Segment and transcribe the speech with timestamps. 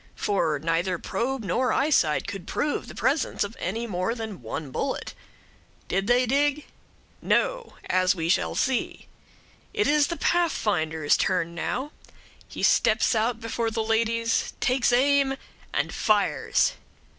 [0.15, 5.13] for neither probe nor eyesight could prove the presence of any more than one bullet.
[5.87, 6.65] Did they dig?
[7.21, 9.05] No; as we shall see.
[9.75, 11.91] It is the Pathfinder's turn now;
[12.47, 15.37] he steps out before the ladies, takes aim,
[15.71, 16.73] and fires.